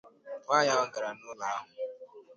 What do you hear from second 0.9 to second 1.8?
gàrà n'ụlọ ahụ